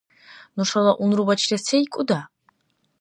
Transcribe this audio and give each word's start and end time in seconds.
Нушала 0.55 0.91
унрубачила 1.03 1.59
сейкӀуда? 1.67 2.19